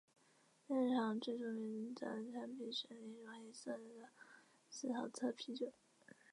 [0.67, 1.99] 酿酒厂最著名的
[2.33, 4.09] 产品是一种黑色的
[4.67, 5.71] 司陶特啤酒。